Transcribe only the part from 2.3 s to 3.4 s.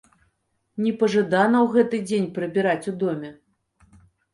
прыбіраць у доме.